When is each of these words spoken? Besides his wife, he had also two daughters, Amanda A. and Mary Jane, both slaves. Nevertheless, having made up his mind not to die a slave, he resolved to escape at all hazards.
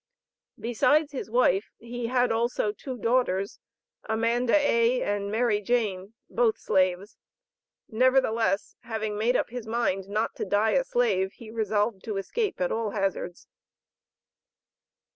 Besides 0.59 1.11
his 1.11 1.29
wife, 1.29 1.69
he 1.77 2.07
had 2.07 2.31
also 2.31 2.71
two 2.71 2.97
daughters, 2.97 3.59
Amanda 4.05 4.55
A. 4.55 5.03
and 5.03 5.29
Mary 5.29 5.61
Jane, 5.61 6.15
both 6.27 6.57
slaves. 6.57 7.17
Nevertheless, 7.87 8.75
having 8.79 9.15
made 9.15 9.35
up 9.35 9.51
his 9.51 9.67
mind 9.67 10.07
not 10.09 10.33
to 10.37 10.43
die 10.43 10.71
a 10.71 10.83
slave, 10.83 11.33
he 11.33 11.51
resolved 11.51 12.03
to 12.05 12.17
escape 12.17 12.59
at 12.59 12.71
all 12.71 12.89
hazards. 12.89 13.47